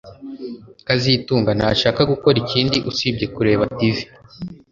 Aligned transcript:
kazitunga 0.87 1.51
ntashaka 1.57 2.01
gukora 2.11 2.35
ikindi 2.43 2.77
usibye 2.89 3.25
kureba 3.35 3.63
TV 3.77 3.97